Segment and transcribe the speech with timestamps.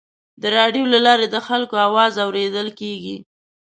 [0.41, 3.17] د راډیو له لارې د خلکو اواز اورېدل کېږي.